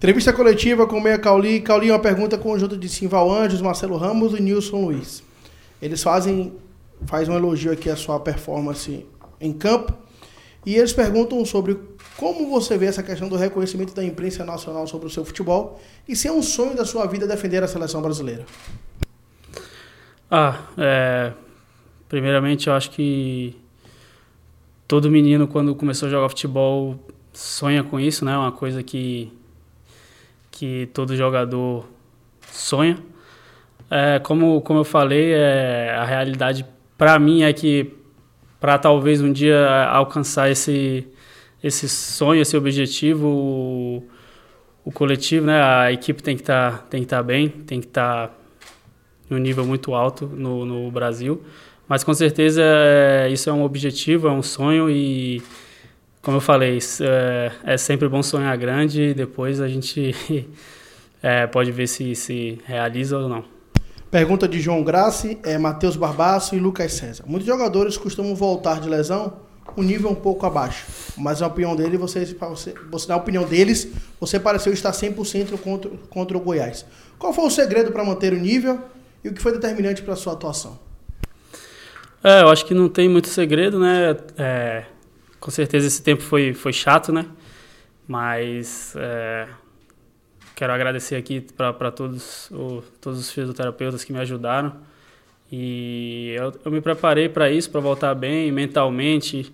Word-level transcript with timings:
Entrevista 0.00 0.32
coletiva 0.32 0.86
com 0.86 0.98
Meia 0.98 1.18
Cauli. 1.18 1.60
Cauli, 1.60 1.90
uma 1.90 1.98
pergunta 1.98 2.38
conjunto 2.38 2.74
de 2.74 2.88
Simval 2.88 3.30
Anjos, 3.30 3.60
Marcelo 3.60 3.98
Ramos 3.98 4.32
e 4.32 4.40
Nilson 4.40 4.86
Luiz. 4.86 5.22
Eles 5.80 6.02
fazem 6.02 6.54
faz 7.04 7.28
um 7.28 7.34
elogio 7.34 7.70
aqui 7.70 7.90
à 7.90 7.94
sua 7.94 8.18
performance 8.18 9.04
em 9.38 9.52
campo 9.52 9.92
e 10.64 10.74
eles 10.74 10.94
perguntam 10.94 11.44
sobre 11.44 11.78
como 12.16 12.48
você 12.48 12.78
vê 12.78 12.86
essa 12.86 13.02
questão 13.02 13.28
do 13.28 13.36
reconhecimento 13.36 13.94
da 13.94 14.02
imprensa 14.02 14.42
nacional 14.42 14.86
sobre 14.86 15.06
o 15.06 15.10
seu 15.10 15.22
futebol 15.22 15.78
e 16.08 16.16
se 16.16 16.26
é 16.26 16.32
um 16.32 16.42
sonho 16.42 16.74
da 16.74 16.86
sua 16.86 17.04
vida 17.06 17.26
defender 17.26 17.62
a 17.62 17.68
seleção 17.68 18.00
brasileira. 18.00 18.46
Ah, 20.30 20.62
é, 20.78 21.34
primeiramente 22.08 22.68
eu 22.68 22.72
acho 22.72 22.90
que 22.90 23.54
todo 24.88 25.10
menino 25.10 25.46
quando 25.46 25.74
começou 25.74 26.08
a 26.08 26.10
jogar 26.10 26.30
futebol 26.30 26.98
sonha 27.34 27.84
com 27.84 28.00
isso, 28.00 28.24
né? 28.24 28.34
Uma 28.34 28.50
coisa 28.50 28.82
que 28.82 29.30
que 30.60 30.90
todo 30.92 31.16
jogador 31.16 31.88
sonha. 32.52 32.98
É, 33.90 34.18
como, 34.18 34.60
como 34.60 34.80
eu 34.80 34.84
falei, 34.84 35.32
é, 35.32 35.94
a 35.96 36.04
realidade 36.04 36.66
para 36.98 37.18
mim 37.18 37.42
é 37.42 37.50
que 37.50 37.94
para 38.60 38.76
talvez 38.76 39.22
um 39.22 39.32
dia 39.32 39.86
alcançar 39.86 40.50
esse, 40.50 41.08
esse 41.64 41.88
sonho, 41.88 42.42
esse 42.42 42.54
objetivo, 42.58 43.26
o, 43.26 44.02
o 44.84 44.92
coletivo, 44.92 45.46
né, 45.46 45.62
a 45.62 45.90
equipe 45.90 46.22
tem 46.22 46.36
que 46.36 46.42
estar 46.42 46.82
tá, 46.82 46.98
que 46.98 47.06
tá 47.06 47.22
bem, 47.22 47.48
tem 47.48 47.80
que 47.80 47.86
estar 47.86 48.28
tá 48.28 48.34
em 49.30 49.34
um 49.34 49.38
nível 49.38 49.64
muito 49.64 49.94
alto 49.94 50.26
no, 50.26 50.66
no 50.66 50.90
Brasil. 50.90 51.42
Mas 51.88 52.04
com 52.04 52.12
certeza 52.12 52.60
é, 52.62 53.30
isso 53.30 53.48
é 53.48 53.52
um 53.52 53.64
objetivo, 53.64 54.28
é 54.28 54.30
um 54.30 54.42
sonho 54.42 54.90
e 54.90 55.42
como 56.22 56.36
eu 56.36 56.40
falei, 56.40 56.78
é, 57.00 57.52
é 57.64 57.76
sempre 57.76 58.08
bom 58.08 58.22
sonhar 58.22 58.56
grande 58.56 59.02
e 59.02 59.14
depois 59.14 59.60
a 59.60 59.68
gente 59.68 60.14
é, 61.22 61.46
pode 61.46 61.72
ver 61.72 61.86
se 61.86 62.14
se 62.14 62.58
realiza 62.64 63.18
ou 63.18 63.28
não. 63.28 63.44
Pergunta 64.10 64.48
de 64.48 64.60
João 64.60 64.82
Grassi, 64.82 65.38
é, 65.44 65.56
Matheus 65.56 65.96
Barbaço 65.96 66.56
e 66.56 66.58
Lucas 66.58 66.92
César. 66.94 67.24
Muitos 67.26 67.46
jogadores 67.46 67.96
costumam 67.96 68.34
voltar 68.34 68.80
de 68.80 68.88
lesão 68.88 69.34
o 69.76 69.82
nível 69.82 70.10
um 70.10 70.16
pouco 70.16 70.44
abaixo, 70.44 70.84
mas 71.16 71.40
na 71.40 71.46
opinião 71.46 71.76
dele, 71.76 71.96
você, 71.96 72.24
você, 72.24 72.74
você 72.90 73.08
na 73.08 73.16
opinião 73.16 73.44
deles, 73.44 73.88
você 74.18 74.40
pareceu 74.40 74.72
estar 74.72 74.90
100% 74.90 75.56
contra, 75.58 75.90
contra 76.10 76.36
o 76.36 76.40
Goiás. 76.40 76.84
Qual 77.18 77.32
foi 77.32 77.44
o 77.44 77.50
segredo 77.50 77.92
para 77.92 78.04
manter 78.04 78.32
o 78.32 78.36
nível 78.36 78.80
e 79.22 79.28
o 79.28 79.32
que 79.32 79.40
foi 79.40 79.52
determinante 79.52 80.02
para 80.02 80.14
a 80.14 80.16
sua 80.16 80.32
atuação? 80.32 80.76
É, 82.22 82.42
eu 82.42 82.48
acho 82.48 82.66
que 82.66 82.74
não 82.74 82.88
tem 82.88 83.08
muito 83.08 83.28
segredo, 83.28 83.78
né? 83.78 84.16
É, 84.36 84.84
com 85.40 85.50
certeza 85.50 85.86
esse 85.86 86.02
tempo 86.02 86.22
foi, 86.22 86.52
foi 86.52 86.72
chato, 86.72 87.12
né? 87.12 87.26
Mas 88.06 88.94
é, 88.96 89.48
quero 90.54 90.72
agradecer 90.72 91.16
aqui 91.16 91.40
para 91.40 91.90
todos, 91.90 92.52
todos 93.00 93.18
os 93.18 93.30
fisioterapeutas 93.30 94.04
que 94.04 94.12
me 94.12 94.18
ajudaram. 94.18 94.76
E 95.50 96.34
eu, 96.36 96.52
eu 96.64 96.70
me 96.70 96.80
preparei 96.80 97.28
para 97.28 97.50
isso, 97.50 97.70
para 97.70 97.80
voltar 97.80 98.14
bem 98.14 98.52
mentalmente, 98.52 99.52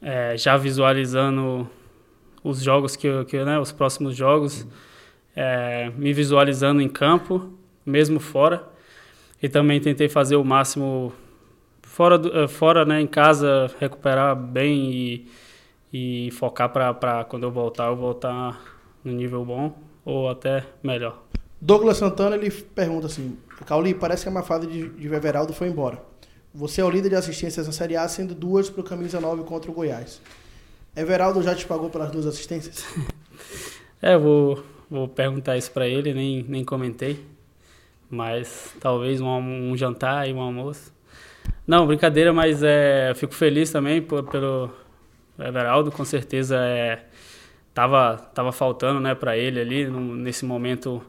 é, 0.00 0.36
já 0.36 0.56
visualizando 0.56 1.68
os 2.42 2.60
jogos 2.60 2.96
que, 2.96 3.24
que 3.26 3.44
né, 3.44 3.58
os 3.58 3.70
próximos 3.70 4.16
jogos, 4.16 4.66
é, 5.36 5.90
me 5.96 6.12
visualizando 6.12 6.80
em 6.80 6.88
campo, 6.88 7.52
mesmo 7.84 8.18
fora. 8.18 8.66
E 9.42 9.48
também 9.48 9.80
tentei 9.80 10.08
fazer 10.08 10.36
o 10.36 10.44
máximo 10.44 11.12
fora, 11.94 12.18
do, 12.18 12.36
eh, 12.36 12.48
fora 12.48 12.84
né, 12.84 13.00
em 13.00 13.06
casa, 13.06 13.70
recuperar 13.78 14.34
bem 14.34 14.90
e, 14.92 15.28
e 16.26 16.30
focar 16.32 16.68
para 16.68 17.24
quando 17.24 17.44
eu 17.44 17.52
voltar, 17.52 17.86
eu 17.86 17.96
voltar 17.96 18.60
no 19.04 19.12
nível 19.12 19.44
bom 19.44 19.72
ou 20.04 20.28
até 20.28 20.64
melhor. 20.82 21.22
Douglas 21.60 21.98
Santana 21.98 22.34
ele 22.34 22.50
pergunta 22.50 23.06
assim: 23.06 23.38
Cauli, 23.64 23.94
parece 23.94 24.24
que 24.24 24.28
a 24.28 24.32
má 24.32 24.42
fase 24.42 24.66
de, 24.66 24.88
de 24.88 25.06
Everaldo 25.06 25.52
foi 25.52 25.68
embora. 25.68 26.02
Você 26.52 26.80
é 26.80 26.84
o 26.84 26.90
líder 26.90 27.10
de 27.10 27.14
assistências 27.16 27.66
na 27.66 27.72
Série 27.72 27.96
A, 27.96 28.06
sendo 28.08 28.34
duas 28.34 28.68
para 28.68 28.80
o 28.80 28.84
Camisa 28.84 29.20
9 29.20 29.44
contra 29.44 29.70
o 29.70 29.74
Goiás. 29.74 30.20
Everaldo 30.96 31.42
já 31.42 31.54
te 31.54 31.64
pagou 31.64 31.90
pelas 31.90 32.10
duas 32.10 32.26
assistências? 32.26 32.84
é, 34.02 34.16
vou, 34.16 34.62
vou 34.90 35.08
perguntar 35.08 35.56
isso 35.56 35.70
para 35.70 35.88
ele, 35.88 36.12
nem, 36.12 36.44
nem 36.48 36.64
comentei. 36.64 37.24
Mas 38.08 38.74
talvez 38.80 39.20
um, 39.20 39.28
um 39.28 39.76
jantar 39.76 40.28
e 40.28 40.32
um 40.32 40.40
almoço. 40.40 40.93
Não, 41.66 41.86
brincadeira, 41.86 42.32
mas 42.32 42.62
é, 42.62 43.10
eu 43.10 43.14
fico 43.14 43.34
feliz 43.34 43.70
também 43.70 44.02
por, 44.02 44.22
pelo 44.24 44.70
Everaldo, 45.38 45.90
com 45.90 46.04
certeza 46.04 46.56
é, 46.56 47.06
tava, 47.72 48.16
tava 48.34 48.52
faltando 48.52 49.00
né, 49.00 49.14
para 49.14 49.36
ele 49.36 49.60
ali 49.60 49.86
no, 49.86 50.14
nesse 50.14 50.44
momento 50.44 51.02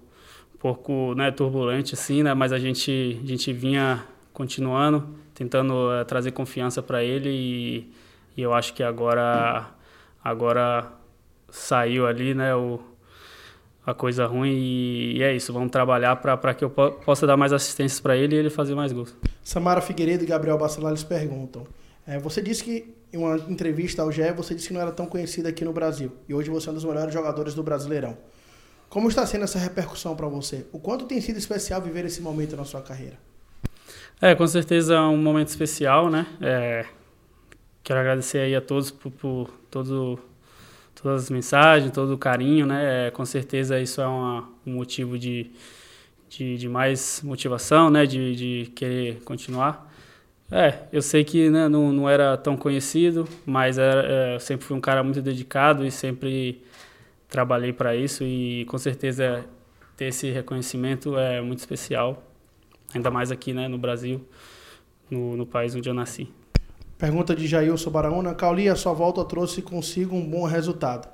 um 0.53 0.57
pouco 0.57 1.13
né, 1.13 1.29
turbulente 1.29 1.93
assim, 1.93 2.23
né, 2.23 2.33
mas 2.33 2.51
a 2.51 2.57
gente, 2.57 3.19
a 3.23 3.27
gente 3.27 3.53
vinha 3.53 4.03
continuando, 4.33 5.07
tentando 5.33 5.91
é, 5.93 6.03
trazer 6.03 6.31
confiança 6.31 6.81
para 6.81 7.03
ele 7.03 7.29
e, 7.29 7.93
e, 8.37 8.41
eu 8.41 8.53
acho 8.53 8.73
que 8.73 8.81
agora, 8.81 9.67
agora 10.23 10.91
saiu 11.49 12.07
ali 12.07 12.33
né, 12.33 12.55
o, 12.55 12.79
a 13.85 13.93
coisa 13.93 14.25
ruim 14.25 14.53
e, 14.53 15.17
e 15.17 15.23
é 15.23 15.35
isso, 15.35 15.53
vamos 15.53 15.69
trabalhar 15.69 16.15
para 16.15 16.53
que 16.53 16.63
eu 16.63 16.69
po 16.69 16.91
possa 16.91 17.27
dar 17.27 17.37
mais 17.37 17.53
assistências 17.53 17.99
para 17.99 18.15
ele 18.17 18.35
e 18.35 18.39
ele 18.39 18.49
fazer 18.49 18.73
mais 18.73 18.91
gols. 18.91 19.15
Samara 19.45 19.79
Figueiredo 19.79 20.23
e 20.23 20.27
Gabriel 20.27 20.57
Bacelar 20.57 20.91
perguntam. 21.05 21.67
É, 22.07 22.17
você 22.17 22.41
disse 22.41 22.63
que 22.63 22.95
em 23.13 23.17
uma 23.17 23.37
entrevista 23.47 24.01
ao 24.01 24.11
GE, 24.11 24.31
você 24.35 24.55
disse 24.55 24.69
que 24.69 24.73
não 24.73 24.81
era 24.81 24.91
tão 24.91 25.05
conhecida 25.05 25.49
aqui 25.49 25.63
no 25.63 25.71
Brasil 25.71 26.11
e 26.27 26.33
hoje 26.33 26.49
você 26.49 26.67
é 26.67 26.71
um 26.71 26.75
dos 26.75 26.83
melhores 26.83 27.13
jogadores 27.13 27.53
do 27.53 27.61
Brasileirão. 27.61 28.17
Como 28.89 29.07
está 29.07 29.23
sendo 29.23 29.43
essa 29.43 29.59
repercussão 29.59 30.15
para 30.15 30.27
você? 30.27 30.65
O 30.71 30.79
quanto 30.79 31.05
tem 31.05 31.21
sido 31.21 31.37
especial 31.37 31.79
viver 31.79 32.05
esse 32.05 32.23
momento 32.23 32.55
na 32.55 32.65
sua 32.65 32.81
carreira? 32.81 33.19
É, 34.19 34.33
com 34.33 34.47
certeza 34.47 34.95
é 34.95 35.01
um 35.01 35.17
momento 35.17 35.49
especial, 35.49 36.09
né? 36.09 36.25
É, 36.41 36.85
quero 37.83 37.99
agradecer 37.99 38.39
aí 38.39 38.55
a 38.55 38.61
todos 38.61 38.89
por, 38.89 39.11
por 39.11 39.49
todo 39.69 40.19
todas 40.95 41.25
as 41.25 41.29
mensagens, 41.29 41.91
todo 41.91 42.15
o 42.15 42.17
carinho, 42.17 42.65
né? 42.65 43.07
É, 43.07 43.11
com 43.11 43.23
certeza 43.23 43.79
isso 43.79 44.01
é 44.01 44.07
uma, 44.07 44.49
um 44.65 44.73
motivo 44.73 45.19
de, 45.19 45.51
de, 46.29 46.57
de, 46.57 46.69
mais 46.69 47.21
motivação, 47.23 47.89
né? 47.89 48.05
De, 48.05 48.35
de 48.35 48.71
querer 48.71 49.21
continuar. 49.23 49.91
É, 50.51 50.83
eu 50.91 51.01
sei 51.01 51.23
que 51.23 51.49
né, 51.49 51.67
não, 51.67 51.91
não 51.91 52.09
era 52.09 52.37
tão 52.37 52.55
conhecido, 52.55 53.27
mas 53.45 53.77
era, 53.77 54.05
é, 54.05 54.35
eu 54.35 54.39
sempre 54.39 54.65
fui 54.65 54.77
um 54.77 54.81
cara 54.81 55.03
muito 55.03 55.21
dedicado 55.21 55.85
e 55.85 55.91
sempre 55.91 56.61
trabalhei 57.27 57.73
para 57.73 57.95
isso 57.95 58.23
e 58.23 58.63
com 58.65 58.77
certeza 58.77 59.43
ter 59.97 60.05
esse 60.05 60.29
reconhecimento 60.29 61.17
é 61.17 61.41
muito 61.41 61.59
especial, 61.59 62.23
ainda 62.93 63.09
mais 63.09 63.31
aqui 63.31 63.53
né, 63.53 63.67
no 63.67 63.77
Brasil, 63.77 64.23
no, 65.09 65.35
no 65.35 65.45
país 65.45 65.73
onde 65.73 65.89
eu 65.89 65.93
nasci. 65.93 66.29
Pergunta 66.97 67.35
de 67.35 67.45
Jailson 67.45 67.89
Baraúna. 67.89 68.33
Cauli, 68.33 68.69
a 68.69 68.75
sua 68.75 68.93
volta 68.93 69.23
trouxe 69.25 69.61
consigo 69.61 70.15
um 70.15 70.29
bom 70.29 70.45
resultado. 70.45 71.09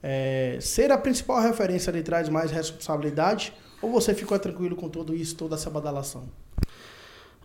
É, 0.00 0.58
ser 0.60 0.92
a 0.92 0.98
principal 0.98 1.40
referência 1.40 1.90
lhe 1.90 2.02
traz 2.02 2.28
mais 2.28 2.50
responsabilidade 2.50 3.52
ou 3.80 3.90
você 3.90 4.14
ficou 4.14 4.38
tranquilo 4.38 4.76
com 4.76 4.88
tudo 4.88 5.14
isso, 5.14 5.36
toda 5.36 5.54
essa 5.54 5.70
badalação? 5.70 6.24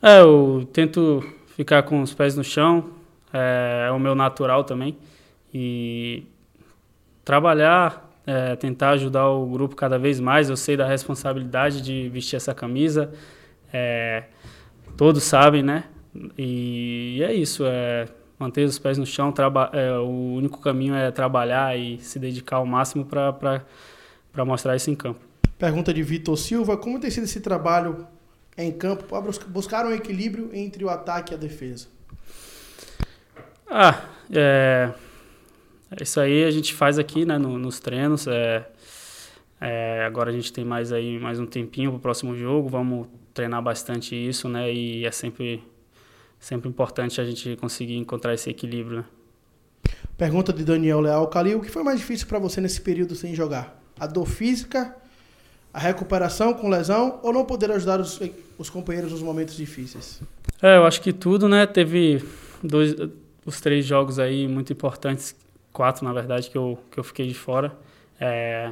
É, 0.01 0.21
eu 0.21 0.67
tento 0.73 1.23
ficar 1.55 1.83
com 1.83 2.01
os 2.01 2.13
pés 2.13 2.35
no 2.35 2.43
chão, 2.43 2.89
é, 3.31 3.85
é 3.87 3.91
o 3.91 3.99
meu 3.99 4.15
natural 4.15 4.63
também. 4.63 4.97
E 5.53 6.23
trabalhar, 7.23 8.11
é, 8.25 8.55
tentar 8.55 8.91
ajudar 8.91 9.29
o 9.29 9.45
grupo 9.45 9.75
cada 9.75 9.97
vez 9.97 10.19
mais. 10.19 10.49
Eu 10.49 10.57
sei 10.57 10.75
da 10.75 10.87
responsabilidade 10.87 11.81
de 11.81 12.09
vestir 12.09 12.35
essa 12.35 12.53
camisa. 12.53 13.13
É, 13.71 14.25
todos 14.97 15.23
sabem, 15.23 15.63
né? 15.63 15.85
E 16.37 17.21
é 17.23 17.33
isso, 17.33 17.63
é 17.65 18.07
manter 18.37 18.65
os 18.65 18.77
pés 18.77 18.97
no 18.97 19.05
chão, 19.05 19.33
é, 19.71 19.97
o 19.97 20.35
único 20.35 20.59
caminho 20.59 20.93
é 20.93 21.09
trabalhar 21.11 21.77
e 21.77 21.97
se 21.99 22.19
dedicar 22.19 22.57
ao 22.57 22.65
máximo 22.65 23.05
para 23.05 24.45
mostrar 24.45 24.75
isso 24.75 24.91
em 24.91 24.95
campo. 24.95 25.32
Pergunta 25.63 25.93
de 25.93 26.03
Vitor 26.03 26.35
Silva, 26.35 26.75
como 26.75 26.99
tem 26.99 27.09
sido 27.09 27.23
esse 27.23 27.39
trabalho 27.39 28.05
em 28.57 28.69
campo 28.69 29.05
para 29.05 29.21
buscar 29.47 29.85
um 29.85 29.93
equilíbrio 29.93 30.49
entre 30.51 30.83
o 30.83 30.89
ataque 30.89 31.31
e 31.31 31.35
a 31.35 31.37
defesa? 31.37 31.87
Ah, 33.65 34.03
é, 34.29 34.91
isso 36.01 36.19
aí 36.19 36.43
a 36.43 36.51
gente 36.51 36.73
faz 36.73 36.99
aqui 36.99 37.23
né, 37.23 37.37
no, 37.37 37.57
nos 37.57 37.79
treinos, 37.79 38.27
é, 38.27 38.67
é, 39.61 40.03
agora 40.05 40.31
a 40.31 40.33
gente 40.33 40.51
tem 40.51 40.65
mais 40.65 40.91
aí 40.91 41.17
mais 41.17 41.39
um 41.39 41.45
tempinho 41.45 41.91
para 41.91 41.97
o 41.97 42.01
próximo 42.01 42.35
jogo, 42.35 42.67
vamos 42.67 43.07
treinar 43.33 43.61
bastante 43.61 44.17
isso, 44.17 44.49
né? 44.49 44.69
E 44.69 45.05
é 45.05 45.11
sempre 45.11 45.63
sempre 46.41 46.67
importante 46.67 47.21
a 47.21 47.23
gente 47.23 47.55
conseguir 47.55 47.95
encontrar 47.95 48.33
esse 48.33 48.49
equilíbrio. 48.49 48.97
Né? 48.97 49.05
Pergunta 50.17 50.51
de 50.51 50.65
Daniel 50.65 50.99
Leal 50.99 51.25
Calil, 51.29 51.59
o 51.59 51.61
que 51.61 51.71
foi 51.71 51.83
mais 51.83 51.99
difícil 51.99 52.27
para 52.27 52.37
você 52.37 52.59
nesse 52.59 52.81
período 52.81 53.15
sem 53.15 53.33
jogar? 53.33 53.81
A 53.97 54.05
dor 54.05 54.27
física, 54.27 55.01
a 55.73 55.79
recuperação 55.79 56.53
com 56.53 56.69
lesão 56.69 57.19
ou 57.23 57.33
não 57.33 57.43
poder 57.43 57.71
ajudar 57.71 57.99
os, 57.99 58.19
os 58.57 58.69
companheiros 58.69 59.11
nos 59.11 59.23
momentos 59.23 59.55
difíceis? 59.55 60.21
É, 60.61 60.77
eu 60.77 60.85
acho 60.85 61.01
que 61.01 61.11
tudo, 61.11 61.49
né? 61.49 61.65
Teve 61.65 62.23
dois, 62.61 62.95
os 63.43 63.59
três 63.59 63.83
jogos 63.85 64.19
aí 64.19 64.47
muito 64.47 64.71
importantes, 64.71 65.35
quatro 65.71 66.05
na 66.05 66.13
verdade, 66.13 66.49
que 66.49 66.57
eu, 66.57 66.77
que 66.91 66.99
eu 66.99 67.03
fiquei 67.03 67.27
de 67.27 67.33
fora. 67.33 67.75
É, 68.19 68.71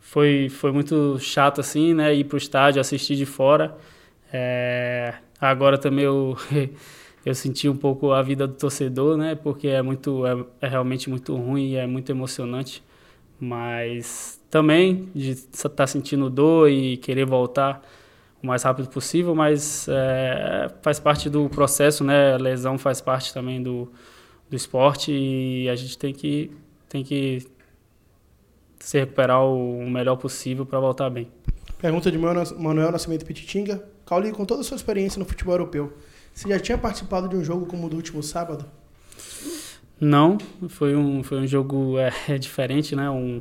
foi, 0.00 0.48
foi 0.48 0.72
muito 0.72 1.18
chato 1.20 1.60
assim, 1.60 1.94
né? 1.94 2.12
Ir 2.12 2.24
para 2.24 2.34
o 2.34 2.38
estádio, 2.38 2.80
assistir 2.80 3.14
de 3.14 3.24
fora. 3.24 3.76
É, 4.32 5.14
agora 5.40 5.78
também 5.78 6.04
eu, 6.04 6.36
eu 7.24 7.34
senti 7.36 7.68
um 7.68 7.76
pouco 7.76 8.10
a 8.10 8.20
vida 8.20 8.48
do 8.48 8.54
torcedor, 8.54 9.16
né? 9.16 9.36
Porque 9.36 9.68
é 9.68 9.80
muito 9.80 10.26
é, 10.26 10.44
é 10.60 10.68
realmente 10.68 11.08
muito 11.08 11.36
ruim 11.36 11.70
e 11.70 11.76
é 11.76 11.86
muito 11.86 12.10
emocionante. 12.10 12.82
Mas 13.44 14.40
também 14.50 15.08
de 15.14 15.30
estar 15.30 15.68
tá 15.68 15.86
sentindo 15.86 16.30
dor 16.30 16.70
e 16.70 16.96
querer 16.96 17.26
voltar 17.26 17.82
o 18.42 18.46
mais 18.46 18.62
rápido 18.62 18.88
possível, 18.88 19.34
mas 19.34 19.86
é, 19.88 20.70
faz 20.80 20.98
parte 20.98 21.28
do 21.28 21.48
processo, 21.48 22.02
né? 22.02 22.34
A 22.34 22.36
lesão 22.36 22.78
faz 22.78 23.00
parte 23.00 23.34
também 23.34 23.62
do, 23.62 23.92
do 24.48 24.56
esporte 24.56 25.12
e 25.12 25.68
a 25.68 25.76
gente 25.76 25.98
tem 25.98 26.14
que, 26.14 26.50
tem 26.88 27.04
que 27.04 27.46
se 28.78 28.98
recuperar 28.98 29.44
o, 29.44 29.88
melhor 29.90 30.16
possível 30.16 30.64
para 30.64 30.80
voltar 30.80 31.10
bem. 31.10 31.28
Pergunta 31.78 32.10
de 32.10 32.16
Manuel 32.16 32.92
Nascimento 32.92 33.26
Pititinga. 33.26 33.84
Cauli, 34.06 34.32
com 34.32 34.44
toda 34.44 34.62
a 34.62 34.64
sua 34.64 34.76
experiência 34.76 35.18
no 35.18 35.24
futebol 35.24 35.54
europeu, 35.54 35.92
você 36.32 36.48
já 36.48 36.58
tinha 36.58 36.78
participado 36.78 37.28
de 37.28 37.36
um 37.36 37.44
jogo 37.44 37.66
como 37.66 37.86
o 37.86 37.90
do 37.90 37.96
último 37.96 38.22
sábado? 38.22 38.64
Não, 40.00 40.38
foi 40.68 40.94
um, 40.96 41.22
foi 41.22 41.38
um 41.38 41.46
jogo 41.46 41.96
é, 41.98 42.10
diferente, 42.38 42.96
né? 42.96 43.08
Um, 43.10 43.40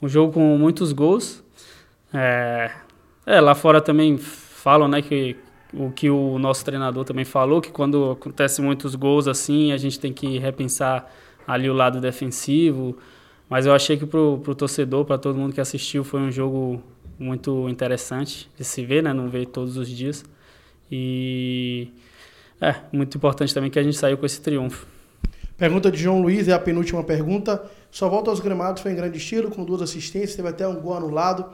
um 0.00 0.08
jogo 0.08 0.32
com 0.32 0.56
muitos 0.56 0.92
gols. 0.92 1.42
É, 2.12 2.70
é, 3.26 3.40
lá 3.40 3.54
fora 3.54 3.80
também 3.80 4.18
falam, 4.18 4.88
né, 4.88 5.02
que 5.02 5.36
o 5.72 5.90
que 5.90 6.10
o 6.10 6.38
nosso 6.38 6.64
treinador 6.64 7.04
também 7.04 7.24
falou, 7.24 7.60
que 7.60 7.70
quando 7.70 8.10
acontece 8.10 8.60
muitos 8.60 8.96
gols 8.96 9.28
assim, 9.28 9.70
a 9.70 9.76
gente 9.76 10.00
tem 10.00 10.12
que 10.12 10.38
repensar 10.38 11.08
ali 11.46 11.70
o 11.70 11.74
lado 11.74 12.00
defensivo. 12.00 12.96
Mas 13.48 13.66
eu 13.66 13.74
achei 13.74 13.96
que 13.96 14.06
pro, 14.06 14.40
pro 14.42 14.54
torcedor, 14.54 15.04
para 15.04 15.18
todo 15.18 15.36
mundo 15.38 15.52
que 15.52 15.60
assistiu, 15.60 16.04
foi 16.04 16.20
um 16.20 16.30
jogo 16.30 16.82
muito 17.18 17.68
interessante 17.68 18.48
de 18.56 18.64
se 18.64 18.84
ver, 18.84 19.02
né? 19.02 19.12
Não 19.12 19.28
ver 19.28 19.46
todos 19.46 19.76
os 19.76 19.88
dias. 19.88 20.24
E 20.90 21.88
é 22.60 22.76
muito 22.92 23.16
importante 23.16 23.52
também 23.52 23.70
que 23.70 23.78
a 23.78 23.82
gente 23.82 23.96
saiu 23.96 24.16
com 24.16 24.26
esse 24.26 24.40
triunfo. 24.40 24.86
Pergunta 25.60 25.90
de 25.92 25.98
João 25.98 26.22
Luiz, 26.22 26.48
é 26.48 26.54
a 26.54 26.58
penúltima 26.58 27.04
pergunta. 27.04 27.62
Sua 27.90 28.08
volta 28.08 28.30
aos 28.30 28.40
gramados 28.40 28.80
foi 28.80 28.92
em 28.92 28.96
grande 28.96 29.18
estilo, 29.18 29.50
com 29.50 29.62
duas 29.62 29.82
assistências, 29.82 30.34
teve 30.34 30.48
até 30.48 30.66
um 30.66 30.80
gol 30.80 30.94
anulado. 30.94 31.44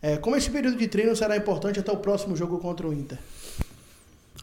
É, 0.00 0.16
como 0.16 0.36
esse 0.36 0.48
período 0.48 0.76
de 0.76 0.86
treino 0.86 1.16
será 1.16 1.36
importante 1.36 1.80
até 1.80 1.90
o 1.90 1.96
próximo 1.96 2.36
jogo 2.36 2.58
contra 2.58 2.86
o 2.86 2.92
Inter? 2.92 3.18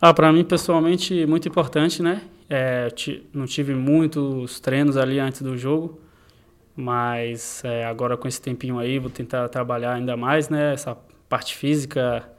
Ah, 0.02 0.14
para 0.14 0.30
mim, 0.34 0.44
pessoalmente, 0.44 1.26
muito 1.26 1.48
importante, 1.48 2.04
né? 2.04 2.22
É, 2.50 2.90
não 3.34 3.46
tive 3.46 3.74
muitos 3.74 4.60
treinos 4.60 4.98
ali 4.98 5.20
antes 5.20 5.42
do 5.42 5.58
jogo, 5.58 6.02
mas 6.76 7.64
é, 7.64 7.86
agora 7.86 8.18
com 8.18 8.28
esse 8.28 8.42
tempinho 8.42 8.78
aí 8.78 9.00
vou 9.00 9.10
tentar 9.10 9.48
trabalhar 9.48 9.94
ainda 9.94 10.18
mais, 10.18 10.50
né? 10.50 10.74
Essa 10.74 10.98
parte 11.30 11.56
física, 11.56 12.30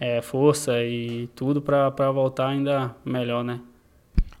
é, 0.00 0.20
força 0.20 0.82
e 0.82 1.28
tudo 1.36 1.62
para 1.62 2.10
voltar 2.10 2.48
ainda 2.48 2.96
melhor, 3.04 3.44
né? 3.44 3.60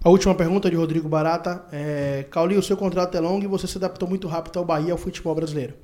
A 0.06 0.08
última 0.08 0.36
pergunta 0.36 0.70
de 0.70 0.76
Rodrigo 0.76 1.08
Barata. 1.08 1.64
É, 1.72 2.24
Cauli, 2.30 2.56
o 2.56 2.62
seu 2.62 2.76
contrato 2.76 3.16
é 3.16 3.20
longo 3.20 3.42
e 3.42 3.48
você 3.48 3.66
se 3.66 3.76
adaptou 3.76 4.08
muito 4.08 4.28
rápido 4.28 4.56
ao 4.56 4.64
Bahia 4.64 4.92
ao 4.92 4.98
futebol 4.98 5.34
brasileiro. 5.34 5.74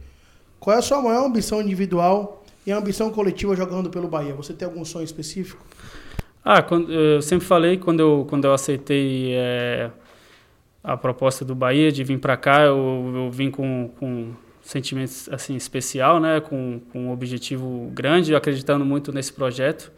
Qual 0.61 0.77
é 0.77 0.79
a 0.79 0.83
sua 0.83 1.03
maior 1.03 1.27
ambição 1.27 1.61
individual 1.61 2.45
e 2.65 2.71
a 2.71 2.79
ambição 2.79 3.11
coletiva 3.11 3.57
jogando 3.57 3.91
pelo 3.91 4.07
Bahia? 4.07 4.33
Você 4.35 4.53
tem 4.53 4.65
algum 4.65 4.85
sonho 4.85 5.05
específico? 5.05 5.67
Ah, 6.45 6.63
quando, 6.63 6.93
eu 6.93 7.21
sempre 7.21 7.45
falei 7.45 7.79
quando 7.79 7.99
eu 7.99 8.25
quando 8.31 8.45
eu 8.45 8.55
aceitei 8.55 9.35
é, 9.35 9.91
a 10.85 10.97
proposta 10.97 11.45
do 11.45 11.57
Bahia 11.57 11.91
de 11.91 12.05
vir 12.05 12.21
para 12.21 12.37
cá, 12.37 12.61
eu, 12.61 13.13
eu, 13.13 13.29
vim 13.29 13.51
com, 13.51 13.91
com 13.99 14.31
sentimentos 14.63 15.29
assim 15.33 15.57
especial, 15.57 16.21
né, 16.21 16.39
com, 16.41 16.81
com 16.93 17.07
um 17.07 17.11
objetivo 17.11 17.91
grande, 17.93 18.37
acreditando 18.37 18.85
muito 18.85 19.13
nesse 19.13 19.33
projeto. 19.33 19.91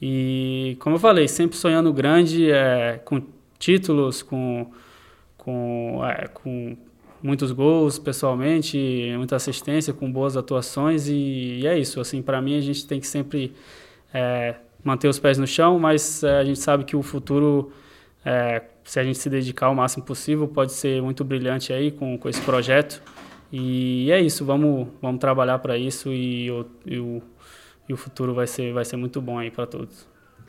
E 0.00 0.76
como 0.78 0.94
eu 0.94 1.00
falei, 1.00 1.26
sempre 1.26 1.56
sonhando 1.56 1.92
grande, 1.92 2.48
é, 2.48 3.00
com 3.04 3.20
títulos, 3.58 4.22
com 4.22 4.70
com, 5.46 6.00
é, 6.04 6.26
com 6.26 6.76
muitos 7.22 7.52
gols 7.52 8.00
pessoalmente, 8.00 9.14
muita 9.16 9.36
assistência, 9.36 9.92
com 9.94 10.10
boas 10.10 10.36
atuações 10.36 11.06
e, 11.06 11.60
e 11.60 11.66
é 11.68 11.78
isso. 11.78 12.00
Assim, 12.00 12.20
para 12.20 12.42
mim 12.42 12.58
a 12.58 12.60
gente 12.60 12.84
tem 12.84 12.98
que 12.98 13.06
sempre 13.06 13.54
é, 14.12 14.56
manter 14.82 15.06
os 15.06 15.20
pés 15.20 15.38
no 15.38 15.46
chão, 15.46 15.78
mas 15.78 16.24
é, 16.24 16.38
a 16.40 16.44
gente 16.44 16.58
sabe 16.58 16.84
que 16.84 16.96
o 16.96 17.02
futuro, 17.02 17.72
é, 18.24 18.60
se 18.82 18.98
a 18.98 19.04
gente 19.04 19.18
se 19.18 19.30
dedicar 19.30 19.70
o 19.70 19.74
máximo 19.74 20.04
possível, 20.04 20.48
pode 20.48 20.72
ser 20.72 21.00
muito 21.00 21.22
brilhante 21.24 21.72
aí 21.72 21.92
com, 21.92 22.18
com 22.18 22.28
esse 22.28 22.40
projeto. 22.42 23.00
E 23.52 24.10
é 24.10 24.20
isso, 24.20 24.44
vamos, 24.44 24.88
vamos 25.00 25.20
trabalhar 25.20 25.60
para 25.60 25.78
isso 25.78 26.12
e, 26.12 26.50
o, 26.50 26.66
e, 26.84 26.98
o, 26.98 27.22
e 27.88 27.92
o 27.92 27.96
futuro 27.96 28.34
vai 28.34 28.48
ser, 28.48 28.72
vai 28.72 28.84
ser 28.84 28.96
muito 28.96 29.20
bom 29.20 29.38
aí 29.38 29.50
para 29.52 29.64
todos. 29.64 30.15